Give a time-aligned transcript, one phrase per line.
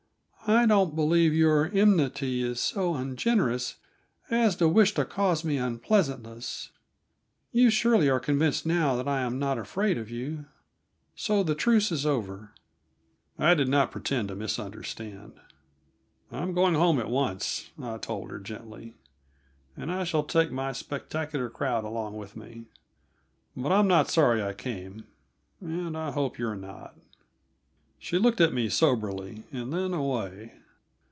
[0.47, 3.77] "I don't believe your enmity is so ungenerous
[4.29, 6.71] as to wish to cause me unpleasantness.
[7.53, 10.47] You surely are convinced now that I am not afraid of you,
[11.15, 12.51] so the truce is over."
[13.39, 15.39] I did not pretend to misunderstand.
[16.33, 18.95] "I'm going home at once," I told her gently,
[19.77, 22.65] "and I shall take my spectacular crowd along with me;
[23.55, 25.05] but I'm not sorry I came,
[25.61, 26.97] and I hope you are not."
[28.03, 30.53] She looked at me soberly, and then away.